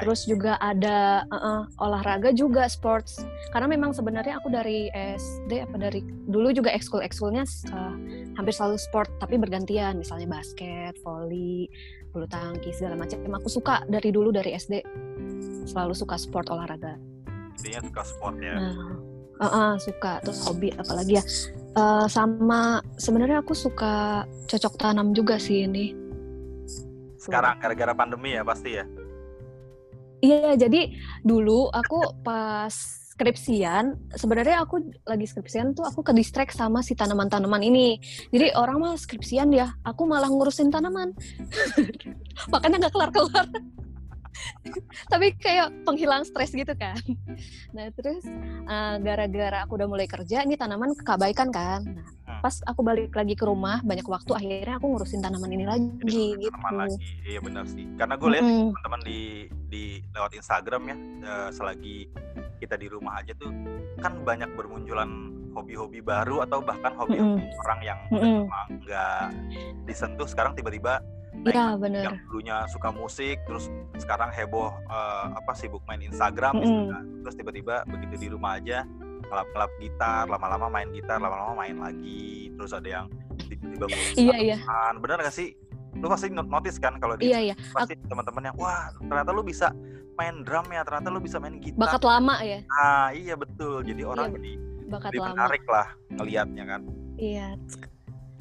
[0.00, 3.28] Terus juga ada uh, uh, olahraga juga sports.
[3.52, 6.00] Karena memang sebenarnya aku dari SD apa dari
[6.32, 7.94] dulu juga ekskul ekskulnya uh,
[8.40, 10.00] hampir selalu sport tapi bergantian.
[10.00, 11.68] Misalnya basket, volley,
[12.08, 13.20] bulu tangkis segala macam.
[13.36, 14.80] Aku suka dari dulu dari SD
[15.68, 16.96] selalu suka sport olahraga.
[17.60, 18.56] Intinya suka sport ya.
[18.56, 21.24] Nah, uh, uh, suka terus hobi apalagi ya
[21.74, 25.90] Eh, sama sebenarnya aku suka cocok tanam juga sih ini.
[27.18, 28.86] Sekarang gara-gara pandemi ya pasti ya.
[30.22, 30.94] Iya, jadi
[31.26, 32.70] dulu aku pas
[33.14, 37.98] skripsian, sebenarnya aku lagi skripsian tuh aku ke distract sama si tanaman-tanaman ini.
[38.30, 41.10] Jadi orang mah skripsian ya, aku malah ngurusin tanaman.
[42.54, 43.50] Makanya nggak kelar-kelar.
[45.06, 46.96] Tapi kayak penghilang stres gitu kan.
[47.76, 48.24] Nah terus
[48.64, 51.82] eh, gara-gara aku udah mulai kerja, ini tanaman kebaikan kan.
[51.84, 52.40] Nah, Hmm.
[52.40, 56.40] pas aku balik lagi ke rumah, banyak waktu akhirnya aku ngurusin tanaman ini lagi Jadi
[56.40, 56.56] gitu.
[56.56, 56.96] tanaman lagi.
[57.20, 57.84] Iya benar sih.
[58.00, 58.68] Karena gue lihat Mm-mm.
[58.72, 59.20] teman-teman di
[59.68, 62.08] di lewat Instagram ya eh, selagi
[62.64, 63.52] kita di rumah aja tuh
[64.00, 65.10] kan banyak bermunculan
[65.52, 67.44] hobi-hobi baru atau bahkan hobi Mm-mm.
[67.60, 68.48] orang yang Mm-mm.
[68.48, 69.24] memang nggak
[69.84, 71.04] disentuh sekarang tiba-tiba
[71.44, 72.02] Iya naik bener.
[72.08, 73.68] yang dulunya suka musik terus
[74.00, 77.00] sekarang heboh eh, apa sibuk main Instagram misalnya.
[77.24, 78.88] terus tiba-tiba begitu di rumah aja
[79.28, 82.52] ngelap-ngelap gitar lama-lama main gitar lama-lama main lagi.
[82.54, 83.06] Terus ada yang
[83.40, 84.56] tiba-tiba iya iya.
[85.00, 85.56] bener gak sih?
[85.94, 87.54] Lu pasti notice kan kalau di iya iya.
[87.72, 89.70] pasti teman-teman yang wah ternyata lu bisa
[90.14, 91.80] main drum ya ternyata lu bisa main gitar.
[91.80, 92.60] Bakat lama ya?
[92.70, 93.82] Ah iya betul.
[93.82, 94.52] Jadi orang iya, jadi
[94.90, 95.32] bakat jadi lama.
[95.34, 96.82] menarik lah ngelihatnya kan.
[97.14, 97.46] Iya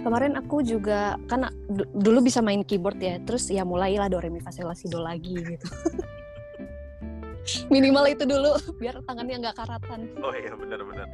[0.01, 1.53] kemarin aku juga kan
[1.93, 4.89] dulu bisa main keyboard ya terus ya mulailah do re mi fa sol la si
[4.89, 5.67] do lagi gitu
[7.73, 11.07] minimal itu dulu biar tangannya nggak karatan oh iya benar-benar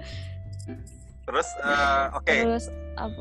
[1.28, 2.48] terus uh, oke okay.
[2.48, 3.12] terus uh,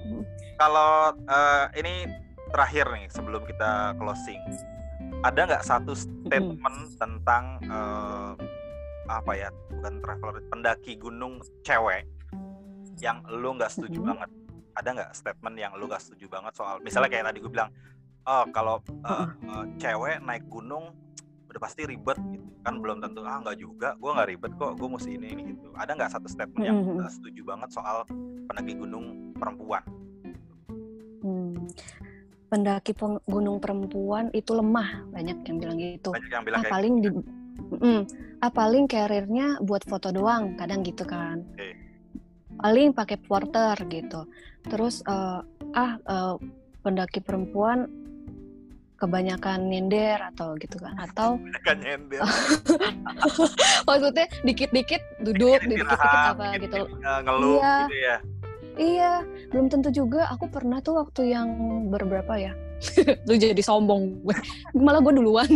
[0.61, 2.07] kalau uh, ini
[2.55, 4.41] terakhir nih sebelum kita closing
[5.27, 6.97] ada nggak satu statement mm.
[6.97, 8.33] tentang uh,
[9.09, 12.05] apa ya bukan traveler pendaki gunung cewek
[13.01, 14.09] yang lu nggak setuju mm.
[14.09, 14.31] banget
[14.79, 17.71] ada nggak statement yang lu nggak setuju banget soal misalnya kayak tadi gue bilang
[18.29, 20.95] oh kalau uh, uh, cewek naik gunung
[21.49, 22.45] udah pasti ribet gitu.
[22.61, 25.73] Kan belum tentu ah nggak juga gue nggak ribet kok gue mesti ini, ini gitu.
[25.75, 28.05] Ada nggak satu statement yang gak setuju banget soal
[28.45, 29.83] pendaki gunung perempuan?
[31.25, 31.57] Hmm.
[32.49, 32.93] Pendaki
[33.29, 36.11] gunung perempuan itu lemah banyak yang bilang gitu.
[36.13, 37.21] Banyak yang bilang ah, paling gitu.
[37.21, 38.01] di mm,
[38.45, 41.43] ah paling karirnya buat foto doang kadang gitu kan.
[41.57, 41.75] Okay.
[42.59, 44.27] paling pakai porter gitu
[44.69, 45.41] terus uh,
[45.73, 46.35] ah uh,
[46.85, 47.89] pendaki perempuan
[48.99, 52.23] kebanyakan nyender atau gitu kan atau kebanyakan nyender
[53.89, 56.81] maksudnya dikit-dikit duduk dikit-dikit apa gitu
[57.25, 57.77] ngeluh iya.
[57.87, 58.19] gitu ya
[58.79, 60.31] Iya, belum tentu juga.
[60.31, 61.51] Aku pernah tuh waktu yang
[61.91, 62.55] berberapa ya.
[63.27, 64.23] Lu jadi sombong.
[64.71, 65.51] Malah gue duluan.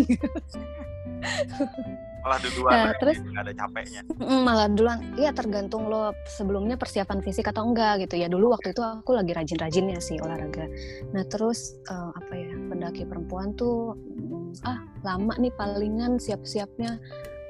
[2.23, 4.01] Malah duluan nah, terus nggak ada capeknya.
[4.23, 4.99] Malah duluan.
[5.19, 8.31] Iya tergantung lo sebelumnya persiapan fisik atau enggak gitu ya.
[8.31, 10.71] Dulu waktu itu aku lagi rajin-rajinnya sih olahraga.
[11.11, 17.03] Nah terus uh, apa ya pendaki perempuan tuh mm, ah lama nih palingan siap-siapnya.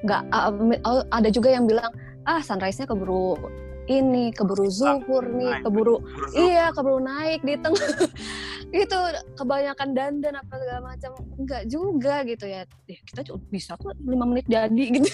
[0.03, 1.93] Nggak uh, ada juga yang bilang
[2.25, 3.37] ah sunrise-nya keburu
[3.91, 5.95] ini keburu zuhur nih naik, keburu
[6.35, 7.83] iya keburu naik di tengah
[8.73, 8.99] itu
[9.37, 11.11] kebanyakan dandan apa segala macam.
[11.37, 12.65] Enggak juga gitu ya.
[12.89, 15.09] Ya kita cuma bisa kok lima menit jadi gitu.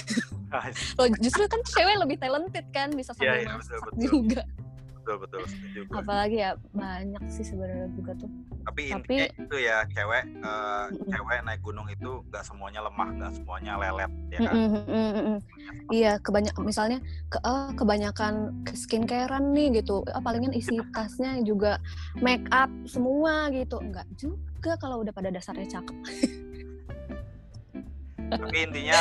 [0.97, 4.01] Loh, justru kan cewek lebih talented kan bisa sambil yeah, yeah, masak betul, betul.
[4.08, 4.41] juga
[5.17, 5.41] betul betul.
[5.50, 8.30] Setuju apalagi ya banyak sih sebenarnya juga tuh.
[8.69, 13.74] Tapi, tapi itu ya cewek uh, cewek naik gunung itu nggak semuanya lemah nggak semuanya
[13.82, 14.56] lelet ya kan?
[15.89, 17.00] Iya kebanyak misalnya
[17.34, 20.06] ke uh, kebanyakan skincarean nih gitu.
[20.13, 21.82] Uh, palingan isi tasnya juga
[22.22, 23.82] make up semua gitu.
[23.82, 25.98] Enggak juga kalau udah pada dasarnya cakep.
[28.30, 29.00] Tapi intinya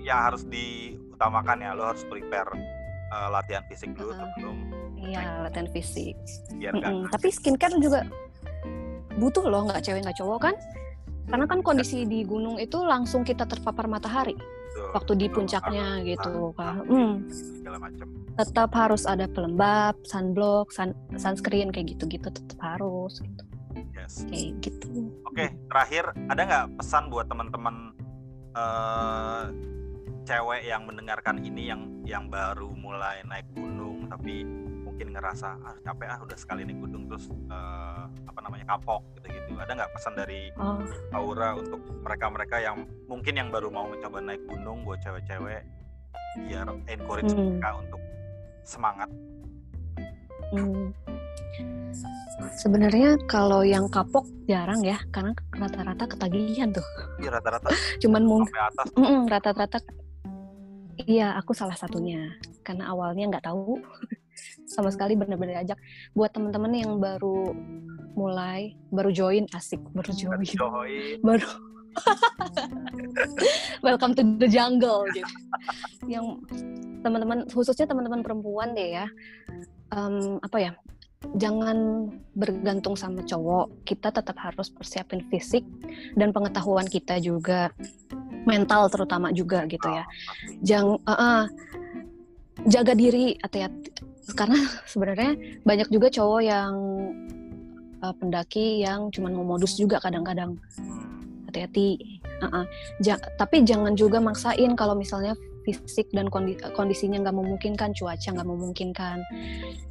[0.00, 2.48] yang harus diutamakan ya lo harus prepare
[3.12, 4.56] uh, latihan fisik dulu uh, sebelum
[5.02, 6.16] Iya, latihan fisik.
[6.54, 6.98] mm -mm.
[7.10, 8.06] Tapi skincare juga
[9.18, 10.54] butuh loh, nggak cewek nggak cowok kan?
[11.28, 14.88] Karena kan kondisi di gunung itu langsung kita terpapar matahari Betul.
[14.96, 16.82] waktu di puncaknya gitu kan.
[16.86, 17.14] Hmm.
[18.32, 23.44] Tetap harus ada pelembab, sunblock, sun, sunscreen kayak gitu-gitu tetap harus gitu.
[23.94, 24.24] Yes.
[24.26, 25.12] Kayak gitu.
[25.28, 27.94] Oke, terakhir ada nggak pesan buat teman-teman
[28.56, 29.48] uh,
[30.24, 34.46] cewek yang mendengarkan ini yang yang baru mulai naik gunung tapi
[34.92, 39.26] mungkin ngerasa ah capek ah udah sekali naik gunung terus uh, apa namanya kapok gitu
[39.32, 40.84] gitu ada nggak pesan dari oh.
[41.16, 45.64] Aura untuk mereka-mereka yang mungkin yang baru mau mencoba naik gunung buat cewek-cewek
[46.44, 47.56] biar encourage hmm.
[47.56, 48.00] mereka untuk
[48.68, 49.08] semangat
[50.52, 50.92] hmm.
[52.52, 56.84] Sebenarnya kalau yang kapok jarang ya, karena rata-rata ketagihan tuh.
[57.20, 57.68] Iya rata-rata.
[58.02, 58.52] Cuman mungkin
[59.28, 59.78] rata-rata.
[60.96, 62.34] Iya, aku salah satunya.
[62.64, 63.80] Karena awalnya nggak tahu,
[64.66, 65.78] sama sekali bener-bener ajak
[66.12, 67.54] buat teman-teman yang baru
[68.12, 70.40] mulai baru join asik baru join,
[71.26, 71.72] baru.
[73.84, 75.28] Welcome to the jungle gitu.
[76.08, 76.40] Yang
[77.04, 79.06] teman-teman khususnya teman-teman perempuan deh ya.
[79.92, 80.72] Um, apa ya?
[81.38, 83.86] Jangan bergantung sama cowok.
[83.86, 85.62] Kita tetap harus persiapin fisik
[86.16, 87.70] dan pengetahuan kita juga.
[88.42, 90.04] Mental terutama juga gitu ya.
[90.64, 91.42] Jangan uh, uh,
[92.66, 94.58] jaga diri hati-hati karena
[94.92, 95.34] sebenarnya
[95.66, 96.74] banyak juga cowok yang
[98.02, 100.58] uh, pendaki yang cuma mau modus juga kadang-kadang.
[101.50, 102.20] Hati-hati.
[102.42, 102.64] Uh -uh.
[102.98, 108.48] ja tapi jangan juga maksain kalau misalnya fisik dan kondi kondisinya nggak memungkinkan cuaca nggak
[108.48, 109.18] memungkinkan.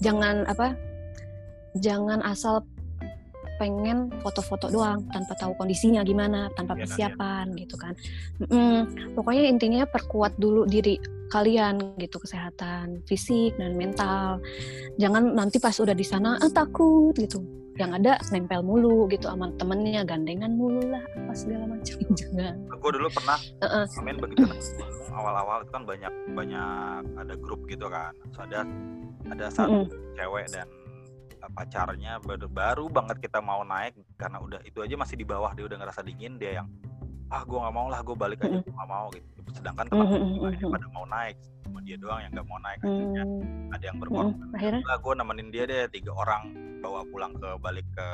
[0.04, 0.76] Jangan apa
[1.80, 2.68] jangan asal
[3.56, 6.84] pengen foto-foto doang tanpa tahu kondisinya gimana tanpa iya, iya.
[6.84, 7.94] persiapan ya, gitu kan.
[8.42, 8.82] Mm,
[9.14, 10.98] pokoknya intinya perkuat dulu diri
[11.32, 14.44] kalian gitu kesehatan fisik dan mental.
[15.00, 17.40] Jangan nanti pas udah di sana ah, takut gitu.
[17.80, 21.96] Yang ada nempel mulu gitu sama temennya gandengan mulu lah apa segala macam.
[22.20, 22.56] Jangan.
[22.68, 23.86] Gue dulu pernah Heeh.
[24.04, 24.44] main begitu
[25.18, 28.12] awal-awal itu kan banyak banyak ada grup gitu kan.
[28.36, 28.60] Terus ada
[29.32, 29.88] ada satu
[30.20, 30.68] cewek dan
[31.42, 35.56] uh, pacarnya baru baru banget kita mau naik karena udah itu aja masih di bawah
[35.56, 36.68] dia udah ngerasa dingin dia yang
[37.32, 40.08] ah gue nggak mau lah gue balik aja gue nggak mau gitu sedangkan Mhm, teman
[40.42, 40.76] lainnya mhm.
[40.76, 41.38] pada mau naik
[41.72, 43.24] cuma dia doang yang nggak mau naik akhirnya.
[43.24, 44.82] Hmm, ada yang mm, berkorban akhirnya?
[44.84, 46.44] Lah gue nemenin dia deh tiga orang
[46.84, 48.08] bawa pulang ke balik ke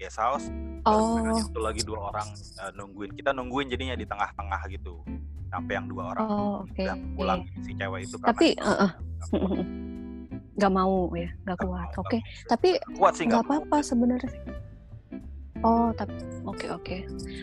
[0.00, 0.46] guest house.
[0.88, 1.20] Oh.
[1.20, 2.28] itu lagi dua orang
[2.64, 3.12] uh, nungguin.
[3.12, 5.04] Kita nungguin jadinya di tengah-tengah gitu.
[5.52, 6.24] Sampai yang dua orang.
[6.24, 8.90] Oh oke udah pulang si cewek itu tapi eh,
[10.58, 12.18] nggak mau ya nggak kuat oke.
[12.18, 12.48] mau.
[12.48, 14.32] tapi kuat sih nggak apa-apa sebenarnya.
[15.60, 16.14] Oh tapi
[16.48, 16.96] oke oke.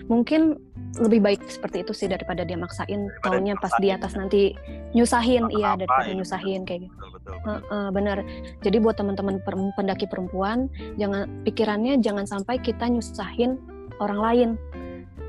[0.09, 0.57] Mungkin
[0.99, 4.55] lebih baik seperti itu sih daripada dia maksain Daripada taunya pas di atas nanti
[4.95, 7.51] nyusahin iya daripada nyusahin kayak gitu betul betul, betul.
[7.69, 8.17] Heeh, benar.
[8.63, 13.59] Jadi buat teman-teman per- pendaki perempuan, jangan pikirannya jangan sampai kita nyusahin
[14.01, 14.49] orang lain,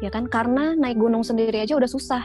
[0.00, 0.28] ya kan?
[0.28, 2.24] Karena naik gunung sendiri aja udah susah.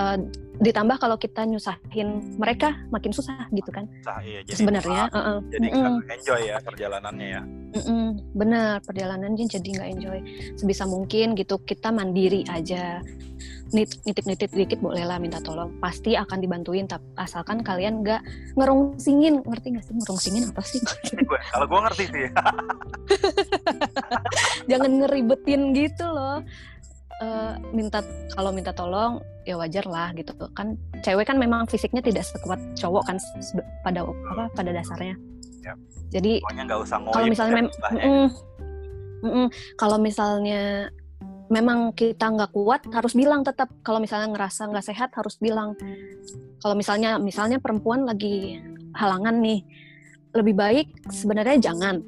[0.00, 0.16] Eh,
[0.60, 3.88] ditambah kalau kita nyusahin mereka makin susah gitu kan?
[4.04, 5.38] Sah, iya, jadi Sebenarnya, ah, heeh.
[5.56, 6.14] jadi nggak Mm-mm.
[6.20, 7.42] enjoy ya perjalanannya ya.
[7.80, 10.18] Mm-mm, benar perjalanannya jadi nggak enjoy.
[10.56, 13.00] Sebisa mungkin gitu kita mandiri aja.
[13.70, 15.80] Nit- nitip-nitip dikit boleh lah minta tolong.
[15.80, 18.20] Pasti akan dibantuin tapi asalkan kalian nggak
[18.56, 19.40] ngerungsingin.
[19.40, 20.80] Ngerti nggak sih ngerungsingin apa sih?
[21.56, 22.26] Kalau gue ngerti sih.
[24.70, 26.44] Jangan ngeribetin gitu loh
[27.20, 28.00] Eh, minta
[28.32, 30.72] kalau minta tolong ya wajar lah gitu kan
[31.04, 33.20] cewek kan memang fisiknya tidak sekuat cowok kan
[33.84, 35.20] pada apa pada dasarnya
[35.60, 35.76] Yap.
[36.08, 36.40] jadi
[37.12, 38.26] kalau misalnya mem- Mm-mm.
[39.20, 39.46] Mm-mm.
[39.76, 40.88] kalau misalnya
[41.52, 45.76] memang kita nggak kuat harus bilang tetap kalau misalnya ngerasa nggak sehat harus bilang
[46.64, 48.64] kalau misalnya misalnya perempuan lagi
[48.96, 49.60] halangan nih
[50.32, 52.00] lebih baik sebenarnya jangan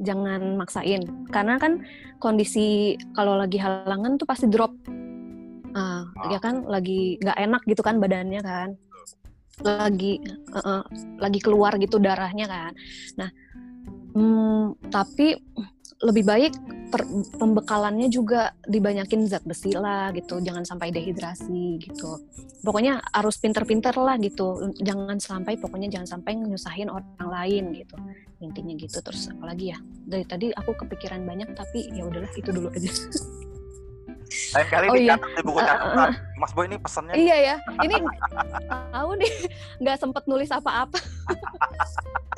[0.00, 1.04] jangan maksain.
[1.28, 1.84] Karena kan
[2.18, 4.72] kondisi kalau lagi halangan tuh pasti drop.
[5.76, 6.66] Ah, ya kan?
[6.66, 8.68] Lagi nggak enak gitu kan badannya kan?
[9.60, 10.82] Lagi eh, eh,
[11.20, 12.72] lagi keluar gitu darahnya kan?
[13.20, 13.30] Nah
[14.14, 15.38] hmm, tapi
[16.00, 16.52] lebih baik
[16.88, 17.04] per-
[17.36, 22.16] pembekalannya juga dibanyakin zat besi lah gitu jangan sampai dehidrasi gitu.
[22.60, 27.96] Pokoknya harus pinter-pinter lah gitu jangan sampai pokoknya jangan sampai nyusahin orang lain gitu.
[28.40, 32.72] Intinya gitu terus apalagi ya dari tadi aku kepikiran banyak tapi ya udahlah itu dulu
[32.72, 32.88] aja.
[34.30, 35.18] Lain kali Oh, iya.
[35.18, 36.10] di buku Eh, eh, catatan.
[36.38, 37.98] Mas Boy ini pesannya iya ya ini
[38.94, 39.32] tahu nih
[39.82, 41.02] nggak sempet nulis apa-apa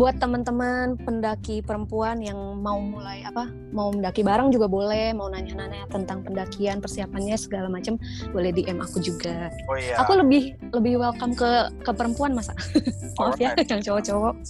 [0.00, 5.84] buat teman-teman pendaki perempuan yang mau mulai apa mau mendaki bareng juga boleh mau nanya-nanya
[5.92, 8.00] tentang pendakian persiapannya segala macam
[8.32, 9.52] boleh DM aku juga.
[9.68, 10.00] Oh iya.
[10.00, 12.56] Aku lebih lebih welcome ke ke perempuan masa
[13.20, 14.40] maaf ya yang cowok-cowok.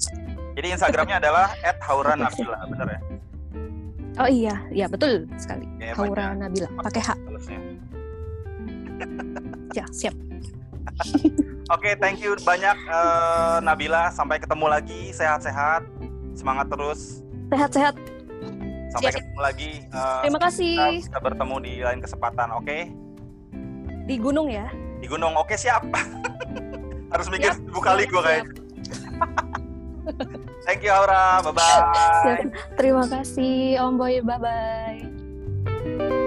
[0.54, 1.50] Jadi Instagramnya adalah
[1.82, 3.00] @hauranabila bener ya?
[4.22, 5.66] Oh iya iya betul sekali.
[5.82, 7.10] Kayak Haura banyak Nabila pakai H.
[7.26, 7.60] Balesnya.
[9.74, 10.14] ya siap
[11.70, 14.10] Oke, thank you banyak eh, Nabila.
[14.10, 15.14] Sampai ketemu lagi.
[15.14, 15.86] Sehat-sehat.
[16.34, 17.22] Semangat terus.
[17.50, 17.94] sehat-sehat
[18.90, 19.22] Sampai Siap.
[19.22, 19.70] ketemu lagi.
[19.86, 22.48] eh, terima kita kasih bisa bertemu di lain kesempatan.
[22.58, 22.90] Oke?
[24.10, 24.66] di gunung ya
[24.98, 25.38] Di gunung.
[25.38, 25.86] Oke, siap.
[27.14, 28.44] Harus mikir Siap, seribu kali gue kayak.
[30.66, 31.38] Thank you Aura.
[31.46, 32.50] Bye bye.
[32.74, 36.18] Terima kasih Om Boy bye bye